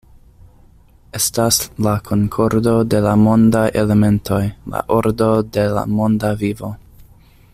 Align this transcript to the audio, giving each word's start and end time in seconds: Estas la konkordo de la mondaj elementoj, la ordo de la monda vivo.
Estas 1.19 1.59
la 1.87 1.91
konkordo 2.07 2.73
de 2.93 3.03
la 3.09 3.13
mondaj 3.25 3.63
elementoj, 3.83 4.41
la 4.75 4.83
ordo 4.97 5.31
de 5.59 5.71
la 5.79 5.85
monda 5.99 6.37
vivo. 6.45 6.75